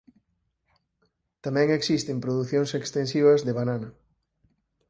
[1.45, 3.89] Tamén existen producións extensivas de banana.